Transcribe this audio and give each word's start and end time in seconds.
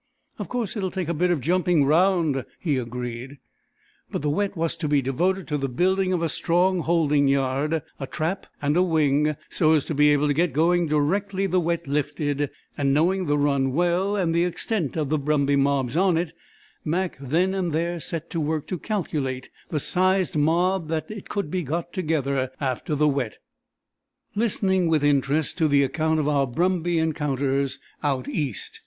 "Of 0.39 0.49
course 0.49 0.75
it'll 0.75 0.89
take 0.89 1.09
a 1.09 1.13
bit 1.13 1.29
of 1.29 1.41
jumping 1.41 1.85
round," 1.85 2.43
he 2.59 2.77
agreed. 2.77 3.37
But 4.09 4.23
the 4.23 4.31
Wet 4.31 4.57
was 4.57 4.75
to 4.77 4.87
be 4.87 4.99
devoted 4.99 5.47
to 5.49 5.59
the 5.59 5.69
building 5.69 6.11
of 6.11 6.23
a 6.23 6.27
strong 6.29 6.79
holding 6.79 7.27
yard, 7.27 7.83
a 7.99 8.07
"trap," 8.07 8.47
and 8.63 8.75
a 8.75 8.81
"wing," 8.81 9.35
so 9.47 9.73
as 9.73 9.85
to 9.85 9.93
be 9.93 10.09
able 10.09 10.25
to 10.25 10.33
get 10.33 10.53
going 10.53 10.87
directly 10.87 11.45
the 11.45 11.59
Wet 11.59 11.85
lifted; 11.87 12.49
and 12.75 12.95
knowing 12.95 13.27
the 13.27 13.37
run 13.37 13.73
well, 13.73 14.15
and 14.15 14.33
the 14.33 14.43
extent 14.43 14.97
of 14.97 15.09
the 15.09 15.19
brumby 15.19 15.55
mobs 15.55 15.95
on 15.95 16.17
it, 16.17 16.33
Mac 16.83 17.15
then 17.21 17.53
and 17.53 17.71
there 17.71 17.99
set 17.99 18.31
to 18.31 18.39
work 18.39 18.65
to 18.69 18.79
calculate 18.79 19.51
the 19.69 19.79
"sized 19.79 20.35
mob" 20.35 20.87
that 20.87 21.11
could 21.29 21.51
be 21.51 21.61
"got 21.61 21.93
together 21.93 22.49
after 22.59 22.95
the 22.95 23.07
Wet," 23.07 23.37
listening 24.33 24.87
with 24.87 25.03
interest 25.03 25.59
to 25.59 25.67
the 25.67 25.83
account 25.83 26.19
of 26.19 26.27
our 26.27 26.47
brumby 26.47 26.97
encounters 26.97 27.77
out 28.01 28.27
east. 28.27 28.79